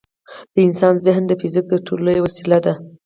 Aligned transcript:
د 0.53 0.55
انسان 0.67 0.93
ذهن 1.05 1.23
د 1.27 1.31
فزیک 1.39 1.65
تر 1.71 1.79
ټولو 1.87 2.01
لوی 2.07 2.19
وسیله 2.23 2.57
ده. 2.65 2.73